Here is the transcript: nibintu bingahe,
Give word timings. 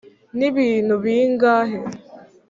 nibintu 0.37 0.93
bingahe, 1.03 1.79